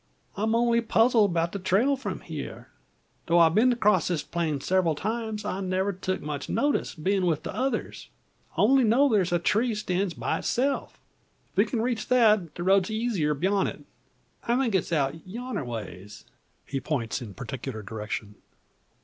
[0.35, 2.69] I'm only puzzled 'bout the trail from here.
[3.27, 7.43] Tho' I've been accrost this plain several times, I never took much notice, bein' with
[7.43, 8.09] the others,
[8.57, 10.99] I only know there's a tree stands by itself.
[11.51, 13.85] If we can reach that, the road's easier beyont.
[14.43, 16.25] I think it's out yonnerways."
[16.65, 18.33] He points in particular direction.